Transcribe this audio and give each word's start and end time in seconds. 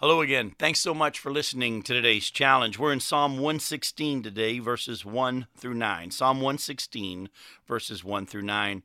Hello 0.00 0.20
again. 0.20 0.54
Thanks 0.60 0.78
so 0.78 0.94
much 0.94 1.18
for 1.18 1.32
listening 1.32 1.82
to 1.82 1.92
today's 1.92 2.30
challenge. 2.30 2.78
We're 2.78 2.92
in 2.92 3.00
Psalm 3.00 3.32
116 3.32 4.22
today, 4.22 4.60
verses 4.60 5.04
1 5.04 5.48
through 5.56 5.74
9. 5.74 6.12
Psalm 6.12 6.36
116, 6.36 7.28
verses 7.66 8.04
1 8.04 8.26
through 8.26 8.42
9. 8.42 8.84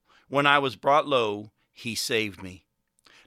When 0.31 0.47
I 0.47 0.59
was 0.59 0.77
brought 0.77 1.09
low, 1.09 1.51
he 1.73 1.93
saved 1.93 2.41
me. 2.41 2.63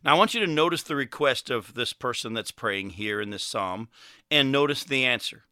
Now, 0.03 0.15
I 0.15 0.19
want 0.19 0.33
you 0.33 0.41
to 0.41 0.51
notice 0.51 0.83
the 0.83 0.97
request 0.97 1.51
of 1.51 1.75
this 1.75 1.93
person 1.93 2.33
that's 2.33 2.51
praying 2.51 2.91
here 2.91 3.21
in 3.21 3.29
this 3.29 3.45
psalm 3.45 3.91
and 4.31 4.51
notice 4.51 4.83
the 4.85 5.05
answer. 5.05 5.45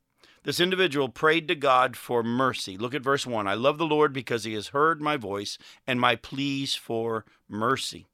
This 0.45 0.61
individual 0.61 1.11
prayed 1.11 1.49
to 1.49 1.55
God 1.55 1.95
for 1.95 2.23
mercy. 2.23 2.79
Look 2.79 2.95
at 2.95 3.03
verse 3.03 3.27
1. 3.27 3.47
I 3.47 3.53
love 3.53 3.77
the 3.77 3.85
Lord 3.85 4.15
because 4.15 4.45
he 4.45 4.55
has 4.55 4.69
heard 4.69 5.03
my 5.03 5.19
voice 5.19 5.59
and 5.87 6.01
my 6.01 6.17
pleas 6.17 6.75
for 6.75 7.27
mercy. 7.51 8.07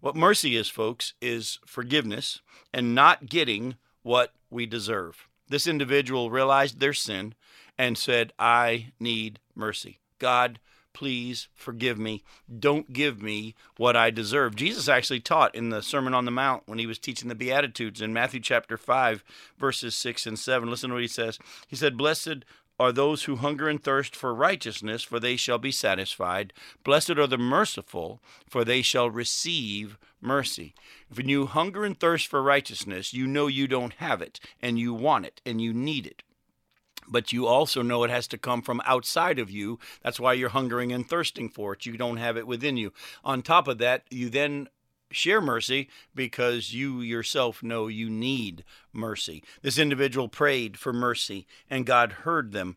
What 0.00 0.16
mercy 0.16 0.56
is, 0.56 0.68
folks, 0.68 1.14
is 1.20 1.60
forgiveness 1.64 2.40
and 2.74 2.96
not 2.96 3.26
getting 3.26 3.76
what 4.02 4.32
we 4.50 4.66
deserve. 4.66 5.28
This 5.48 5.68
individual 5.68 6.32
realized 6.32 6.80
their 6.80 6.94
sin 6.94 7.34
and 7.78 7.96
said, 7.96 8.32
I 8.40 8.88
need 8.98 9.38
mercy. 9.54 10.00
God, 10.18 10.58
please 10.92 11.48
forgive 11.54 11.98
me. 11.98 12.22
Don't 12.58 12.92
give 12.92 13.22
me 13.22 13.54
what 13.76 13.96
I 13.96 14.10
deserve. 14.10 14.56
Jesus 14.56 14.88
actually 14.88 15.20
taught 15.20 15.54
in 15.54 15.70
the 15.70 15.82
Sermon 15.82 16.14
on 16.14 16.24
the 16.24 16.30
Mount 16.30 16.62
when 16.66 16.78
he 16.78 16.86
was 16.86 16.98
teaching 16.98 17.28
the 17.28 17.34
Beatitudes 17.34 18.00
in 18.00 18.12
Matthew 18.12 18.40
chapter 18.40 18.76
5, 18.76 19.24
verses 19.58 19.94
6 19.94 20.26
and 20.26 20.38
7. 20.38 20.68
Listen 20.68 20.90
to 20.90 20.94
what 20.94 21.02
he 21.02 21.08
says. 21.08 21.38
He 21.66 21.76
said, 21.76 21.96
Blessed 21.96 22.44
are 22.78 22.92
those 22.92 23.24
who 23.24 23.36
hunger 23.36 23.68
and 23.68 23.82
thirst 23.82 24.16
for 24.16 24.34
righteousness, 24.34 25.02
for 25.02 25.20
they 25.20 25.36
shall 25.36 25.58
be 25.58 25.70
satisfied. 25.70 26.52
Blessed 26.84 27.10
are 27.10 27.26
the 27.26 27.38
merciful, 27.38 28.20
for 28.48 28.64
they 28.64 28.82
shall 28.82 29.10
receive 29.10 29.98
mercy. 30.20 30.74
When 31.14 31.28
you 31.28 31.46
hunger 31.46 31.84
and 31.84 31.98
thirst 31.98 32.26
for 32.28 32.42
righteousness, 32.42 33.12
you 33.12 33.26
know 33.26 33.46
you 33.46 33.68
don't 33.68 33.94
have 33.94 34.22
it, 34.22 34.40
and 34.60 34.78
you 34.78 34.94
want 34.94 35.26
it, 35.26 35.40
and 35.44 35.60
you 35.60 35.72
need 35.72 36.06
it 36.06 36.22
but 37.08 37.32
you 37.32 37.46
also 37.46 37.82
know 37.82 38.04
it 38.04 38.10
has 38.10 38.26
to 38.28 38.38
come 38.38 38.62
from 38.62 38.80
outside 38.84 39.38
of 39.38 39.50
you. 39.50 39.78
That's 40.02 40.20
why 40.20 40.34
you're 40.34 40.50
hungering 40.50 40.92
and 40.92 41.08
thirsting 41.08 41.48
for 41.48 41.74
it. 41.74 41.86
You 41.86 41.96
don't 41.96 42.16
have 42.16 42.36
it 42.36 42.46
within 42.46 42.76
you. 42.76 42.92
On 43.24 43.42
top 43.42 43.68
of 43.68 43.78
that, 43.78 44.04
you 44.10 44.28
then 44.28 44.68
share 45.12 45.40
mercy 45.40 45.88
because 46.14 46.74
you 46.74 47.00
yourself 47.00 47.62
know 47.62 47.86
you 47.86 48.08
need 48.08 48.64
mercy. 48.92 49.42
This 49.62 49.78
individual 49.78 50.28
prayed 50.28 50.78
for 50.78 50.92
mercy 50.92 51.46
and 51.70 51.86
God 51.86 52.12
heard 52.12 52.52
them. 52.52 52.76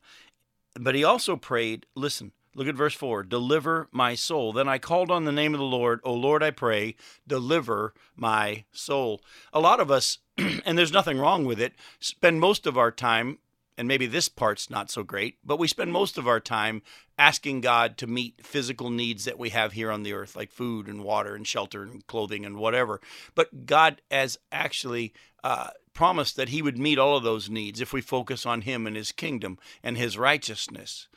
But 0.79 0.95
he 0.95 1.03
also 1.03 1.37
prayed, 1.37 1.85
listen, 1.95 2.33
look 2.53 2.67
at 2.67 2.75
verse 2.75 2.93
4 2.93 3.23
deliver 3.23 3.87
my 3.91 4.15
soul. 4.15 4.53
Then 4.53 4.67
I 4.67 4.77
called 4.77 5.09
on 5.09 5.25
the 5.25 5.31
name 5.31 5.53
of 5.53 5.59
the 5.59 5.65
Lord. 5.65 5.99
O 6.03 6.13
Lord, 6.13 6.43
I 6.43 6.51
pray, 6.51 6.95
deliver 7.27 7.93
my 8.15 8.65
soul. 8.71 9.21
A 9.53 9.59
lot 9.59 9.79
of 9.79 9.89
us, 9.89 10.19
and 10.37 10.77
there's 10.77 10.91
nothing 10.93 11.17
wrong 11.17 11.45
with 11.45 11.59
it, 11.59 11.73
spend 11.99 12.39
most 12.39 12.67
of 12.67 12.77
our 12.77 12.91
time 12.91 13.39
and 13.77 13.87
maybe 13.87 14.05
this 14.07 14.29
part's 14.29 14.69
not 14.69 14.89
so 14.89 15.03
great, 15.03 15.37
but 15.43 15.59
we 15.59 15.67
spend 15.67 15.91
most 15.91 16.17
of 16.17 16.27
our 16.27 16.39
time 16.39 16.81
asking 17.17 17.61
God 17.61 17.97
to 17.97 18.07
meet 18.07 18.45
physical 18.45 18.89
needs 18.89 19.25
that 19.25 19.39
we 19.39 19.49
have 19.49 19.73
here 19.73 19.91
on 19.91 20.03
the 20.03 20.13
earth, 20.13 20.35
like 20.35 20.51
food 20.51 20.87
and 20.87 21.03
water 21.03 21.35
and 21.35 21.45
shelter 21.45 21.83
and 21.83 22.05
clothing 22.07 22.45
and 22.45 22.57
whatever. 22.57 23.01
But 23.33 23.65
God 23.65 24.01
has 24.09 24.37
actually 24.51 25.13
uh, 25.43 25.69
promised 25.93 26.35
that 26.35 26.49
He 26.49 26.61
would 26.61 26.77
meet 26.77 26.97
all 26.97 27.17
of 27.17 27.23
those 27.23 27.49
needs 27.49 27.81
if 27.81 27.91
we 27.91 28.01
focus 28.01 28.45
on 28.45 28.61
Him 28.61 28.87
and 28.87 28.95
His 28.95 29.11
kingdom 29.11 29.57
and 29.83 29.97
His 29.97 30.17
righteousness. 30.17 31.07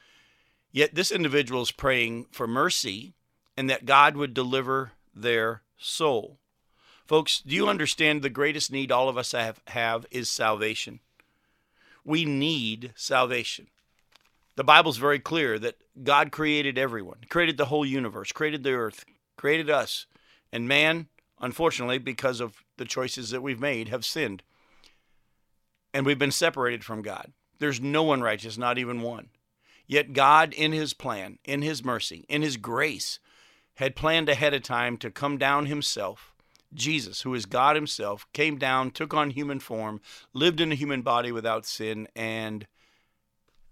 Yet 0.73 0.95
this 0.95 1.11
individual 1.11 1.63
is 1.63 1.71
praying 1.71 2.27
for 2.31 2.47
mercy 2.47 3.15
and 3.57 3.71
that 3.71 3.87
God 3.87 4.17
would 4.17 4.35
deliver 4.35 4.93
their 5.15 5.63
soul. 5.77 6.39
Folks, 7.07 7.41
do 7.41 7.55
you 7.55 7.69
understand 7.69 8.21
the 8.21 8.29
greatest 8.29 8.71
need 8.71 8.93
all 8.93 9.09
of 9.09 9.17
us 9.17 9.33
have, 9.33 9.61
have 9.69 10.07
is 10.11 10.29
salvation? 10.29 11.01
We 12.09 12.25
need 12.25 12.95
salvation. 12.97 13.67
The 14.57 14.65
Bible's 14.65 14.97
very 14.97 15.19
clear 15.19 15.59
that 15.59 15.77
God 16.03 16.33
created 16.33 16.79
everyone, 16.79 17.19
created 17.29 17.59
the 17.59 17.67
whole 17.67 17.85
universe, 17.85 18.33
created 18.33 18.63
the 18.63 18.73
earth, 18.73 19.05
created 19.37 19.69
us. 19.69 20.07
And 20.51 20.67
man, 20.67 21.09
unfortunately, 21.39 21.99
because 21.99 22.41
of 22.41 22.65
the 22.79 22.87
choices 22.87 23.29
that 23.29 23.43
we've 23.43 23.61
made, 23.61 23.89
have 23.89 24.07
sinned. 24.07 24.43
And 25.93 26.07
we've 26.07 26.19
been 26.19 26.31
separated 26.31 26.83
from 26.83 27.03
God. 27.03 27.33
There's 27.59 27.79
no 27.79 28.05
one 28.05 28.23
righteous, 28.23 28.57
not 28.57 28.79
even 28.79 29.03
one. 29.03 29.29
Yet 29.87 30.15
God, 30.15 30.55
in 30.55 30.73
his 30.73 30.95
plan, 30.95 31.39
in 31.45 31.61
his 31.61 31.85
mercy, 31.85 32.25
in 32.27 32.41
his 32.41 32.57
grace, 32.57 33.19
had 33.75 33.95
planned 33.95 34.31
ahead 34.31 34.55
of 34.55 34.63
time 34.63 34.97
to 34.97 35.11
come 35.11 35.37
down 35.37 35.67
himself 35.67 36.33
Jesus, 36.75 37.23
who 37.23 37.35
is 37.35 37.47
God 37.47 37.77
Himself, 37.77 38.27
came 38.33 38.59
down, 38.59 38.91
took 38.91 39.15
on 39.15 39.31
human 39.31 39.61
form, 39.61 40.01
lived 40.33 40.61
in 40.61 40.73
a 40.73 40.77
human 40.77 41.03
body 41.03 41.33
without 41.33 41.67
sin, 41.67 42.09
and 42.15 42.67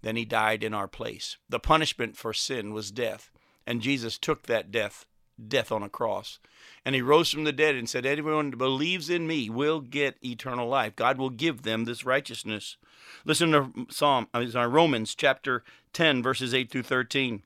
then 0.01 0.15
He 0.15 0.25
died 0.25 0.63
in 0.63 0.73
our 0.73 0.87
place. 0.87 1.37
The 1.49 1.59
punishment 1.59 2.17
for 2.17 2.33
sin 2.33 2.73
was 2.73 2.91
death, 2.91 3.31
and 3.65 3.81
Jesus 3.81 4.17
took 4.17 4.43
that 4.43 4.71
death, 4.71 5.05
death 5.47 5.71
on 5.71 5.83
a 5.83 5.89
cross. 5.89 6.39
And 6.83 6.95
He 6.95 7.01
rose 7.01 7.29
from 7.29 7.43
the 7.43 7.51
dead 7.51 7.75
and 7.75 7.87
said, 7.87 8.05
Anyone 8.05 8.51
who 8.51 8.57
believes 8.57 9.09
in 9.09 9.27
me 9.27 9.49
will 9.49 9.81
get 9.81 10.17
eternal 10.23 10.67
life. 10.67 10.95
God 10.95 11.17
will 11.17 11.29
give 11.29 11.61
them 11.61 11.85
this 11.85 12.05
righteousness. 12.05 12.77
Listen 13.25 13.51
to 13.51 13.87
Psalm, 13.89 14.27
Romans 14.33 15.15
chapter 15.15 15.63
10, 15.93 16.23
verses 16.23 16.53
8 16.53 16.69
through 16.71 16.83
13. 16.83 17.43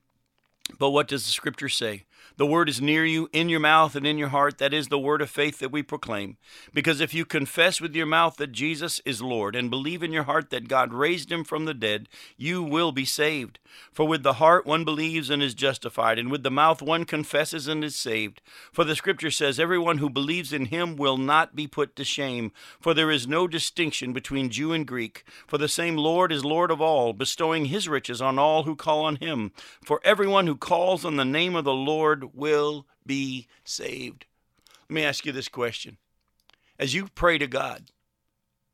But 0.78 0.90
what 0.90 1.08
does 1.08 1.24
the 1.24 1.32
scripture 1.32 1.68
say? 1.68 2.04
The 2.36 2.46
word 2.46 2.68
is 2.68 2.80
near 2.80 3.04
you, 3.04 3.28
in 3.32 3.48
your 3.48 3.60
mouth 3.60 3.94
and 3.94 4.06
in 4.06 4.18
your 4.18 4.28
heart. 4.28 4.58
That 4.58 4.72
is 4.72 4.88
the 4.88 4.98
word 4.98 5.20
of 5.20 5.30
faith 5.30 5.58
that 5.58 5.72
we 5.72 5.82
proclaim. 5.82 6.36
Because 6.72 7.00
if 7.00 7.12
you 7.14 7.24
confess 7.24 7.80
with 7.80 7.94
your 7.94 8.06
mouth 8.06 8.36
that 8.36 8.52
Jesus 8.52 9.00
is 9.04 9.20
Lord 9.20 9.54
and 9.54 9.70
believe 9.70 10.02
in 10.02 10.12
your 10.12 10.24
heart 10.24 10.50
that 10.50 10.68
God 10.68 10.92
raised 10.92 11.30
him 11.30 11.44
from 11.44 11.64
the 11.64 11.74
dead, 11.74 12.08
you 12.36 12.62
will 12.62 12.92
be 12.92 13.04
saved. 13.04 13.58
For 13.92 14.06
with 14.06 14.22
the 14.22 14.34
heart 14.34 14.66
one 14.66 14.84
believes 14.84 15.30
and 15.30 15.42
is 15.42 15.54
justified, 15.54 16.18
and 16.18 16.30
with 16.30 16.42
the 16.42 16.50
mouth 16.50 16.82
one 16.82 17.04
confesses 17.04 17.68
and 17.68 17.84
is 17.84 17.96
saved. 17.96 18.40
For 18.72 18.84
the 18.84 18.96
scripture 18.96 19.30
says, 19.30 19.60
Everyone 19.60 19.98
who 19.98 20.10
believes 20.10 20.52
in 20.52 20.66
him 20.66 20.96
will 20.96 21.16
not 21.16 21.54
be 21.54 21.66
put 21.66 21.96
to 21.96 22.04
shame. 22.04 22.52
For 22.80 22.94
there 22.94 23.10
is 23.10 23.26
no 23.26 23.46
distinction 23.46 24.12
between 24.12 24.50
Jew 24.50 24.72
and 24.72 24.86
Greek. 24.86 25.24
For 25.46 25.58
the 25.58 25.68
same 25.68 25.96
Lord 25.96 26.32
is 26.32 26.44
Lord 26.44 26.70
of 26.70 26.80
all, 26.80 27.12
bestowing 27.12 27.66
his 27.66 27.88
riches 27.88 28.20
on 28.20 28.38
all 28.38 28.64
who 28.64 28.76
call 28.76 29.04
on 29.04 29.16
him. 29.16 29.52
For 29.84 30.00
everyone 30.04 30.46
who 30.46 30.56
calls 30.56 31.04
on 31.04 31.16
the 31.16 31.24
name 31.24 31.54
of 31.54 31.64
the 31.64 31.74
Lord 32.12 32.34
will 32.34 32.86
be 33.06 33.46
saved. 33.64 34.26
Let 34.88 34.94
me 34.94 35.02
ask 35.02 35.24
you 35.24 35.32
this 35.32 35.48
question. 35.48 35.96
As 36.78 36.92
you 36.92 37.08
pray 37.14 37.38
to 37.38 37.46
God, 37.46 37.90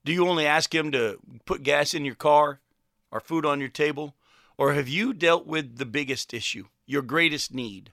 do 0.05 0.13
you 0.13 0.27
only 0.27 0.45
ask 0.45 0.75
Him 0.75 0.91
to 0.91 1.19
put 1.45 1.63
gas 1.63 1.95
in 1.95 2.05
your 2.05 2.17
car 2.17 2.59
or 3.13 3.21
food 3.21 3.47
on 3.47 3.61
your 3.61 3.69
table? 3.69 4.17
Or 4.57 4.73
have 4.73 4.89
you 4.89 5.13
dealt 5.13 5.47
with 5.47 5.77
the 5.77 5.87
biggest 5.87 6.35
issue, 6.35 6.65
your 6.85 7.03
greatest 7.03 7.55
need, 7.55 7.93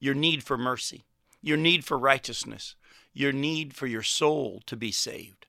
your 0.00 0.14
need 0.14 0.42
for 0.42 0.58
mercy, 0.58 1.04
your 1.40 1.56
need 1.56 1.84
for 1.84 1.96
righteousness, 1.96 2.74
your 3.12 3.30
need 3.30 3.74
for 3.74 3.86
your 3.86 4.02
soul 4.02 4.60
to 4.66 4.76
be 4.76 4.90
saved? 4.90 5.46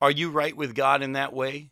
Are 0.00 0.12
you 0.12 0.30
right 0.30 0.56
with 0.56 0.76
God 0.76 1.02
in 1.02 1.14
that 1.14 1.32
way? 1.32 1.70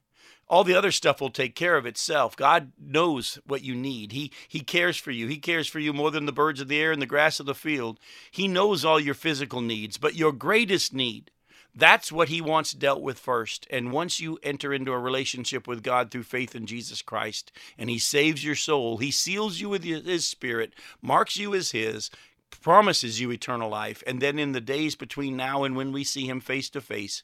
All 0.53 0.65
the 0.65 0.75
other 0.75 0.91
stuff 0.91 1.19
will 1.19 1.31
take 1.31 1.55
care 1.55 1.79
of 1.79 1.87
itself. 1.87 2.37
God 2.37 2.73
knows 2.79 3.39
what 3.47 3.65
you 3.65 3.75
need. 3.75 4.13
He 4.13 4.31
he 4.47 4.61
cares 4.61 4.99
for 4.99 5.11
you. 5.11 5.27
He 5.27 5.39
cares 5.39 5.67
for 5.67 5.79
you 5.79 5.95
more 5.95 6.11
than 6.11 6.27
the 6.27 6.31
birds 6.31 6.61
of 6.61 6.69
the 6.69 6.79
air 6.79 6.93
and 6.93 7.01
the 7.01 7.07
grass 7.07 7.41
of 7.41 7.47
the 7.47 7.55
field. 7.55 7.99
He 8.31 8.47
knows 8.47 8.85
all 8.85 9.01
your 9.01 9.15
physical 9.15 9.63
needs, 9.63 9.97
but 9.97 10.15
your 10.15 10.31
greatest 10.31 10.93
need, 10.93 11.31
that's 11.75 12.13
what 12.13 12.29
he 12.29 12.43
wants 12.43 12.75
dealt 12.75 13.01
with 13.01 13.19
first. 13.19 13.67
And 13.71 13.93
once 13.93 14.21
you 14.21 14.39
enter 14.43 14.75
into 14.75 14.93
a 14.93 14.99
relationship 14.99 15.67
with 15.67 15.83
God 15.83 16.11
through 16.11 16.25
faith 16.25 16.55
in 16.55 16.67
Jesus 16.67 17.01
Christ 17.01 17.51
and 17.79 17.89
he 17.89 17.99
saves 17.99 18.45
your 18.45 18.55
soul, 18.55 18.99
he 18.99 19.11
seals 19.11 19.59
you 19.59 19.71
with 19.71 19.85
his 19.85 20.29
spirit, 20.29 20.75
marks 21.01 21.39
you 21.39 21.55
as 21.55 21.71
his, 21.71 22.11
promises 22.51 23.19
you 23.23 23.33
eternal 23.33 23.71
life, 23.71 24.03
and 24.07 24.21
then 24.21 24.39
in 24.39 24.53
the 24.53 24.61
days 24.61 24.97
between 24.97 25.35
now 25.35 25.65
and 25.65 25.77
when 25.77 25.93
we 25.93 26.05
see 26.05 26.27
him 26.27 26.43
face 26.43 26.69
to 26.69 26.83
face, 26.83 27.23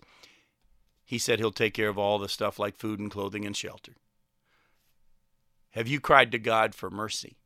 he 1.08 1.16
said 1.16 1.38
he'll 1.38 1.50
take 1.50 1.72
care 1.72 1.88
of 1.88 1.96
all 1.96 2.18
the 2.18 2.28
stuff 2.28 2.58
like 2.58 2.76
food 2.76 3.00
and 3.00 3.10
clothing 3.10 3.46
and 3.46 3.56
shelter. 3.56 3.94
Have 5.70 5.88
you 5.88 6.00
cried 6.00 6.30
to 6.32 6.38
God 6.38 6.74
for 6.74 6.90
mercy? 6.90 7.38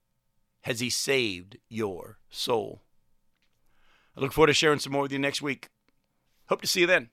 Has 0.62 0.80
He 0.80 0.90
saved 0.90 1.58
your 1.68 2.18
soul? 2.28 2.82
I 4.16 4.20
look 4.20 4.32
forward 4.32 4.48
to 4.48 4.52
sharing 4.52 4.80
some 4.80 4.92
more 4.92 5.02
with 5.02 5.12
you 5.12 5.20
next 5.20 5.42
week. 5.42 5.68
Hope 6.48 6.60
to 6.62 6.66
see 6.66 6.80
you 6.80 6.88
then. 6.88 7.10